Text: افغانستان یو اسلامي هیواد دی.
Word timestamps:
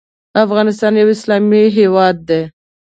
افغانستان 0.43 0.93
یو 1.01 1.09
اسلامي 1.15 1.63
هیواد 1.77 2.15
دی. 2.29 2.41